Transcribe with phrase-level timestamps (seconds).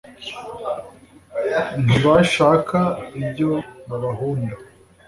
[1.85, 2.79] ntibashaka
[3.21, 3.51] ibyo
[3.89, 4.55] babahunda